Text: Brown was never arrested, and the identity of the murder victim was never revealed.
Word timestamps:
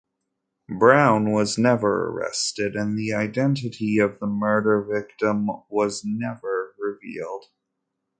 Brown 0.79 1.31
was 1.31 1.59
never 1.59 2.07
arrested, 2.07 2.75
and 2.75 2.97
the 2.97 3.13
identity 3.13 3.99
of 3.99 4.19
the 4.19 4.25
murder 4.25 4.81
victim 4.81 5.45
was 5.69 6.01
never 6.03 6.73
revealed. 6.79 7.45